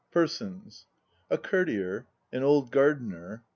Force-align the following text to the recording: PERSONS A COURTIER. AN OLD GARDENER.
PERSONS 0.09 0.87
A 1.29 1.37
COURTIER. 1.37 2.07
AN 2.31 2.41
OLD 2.41 2.71
GARDENER. 2.71 3.43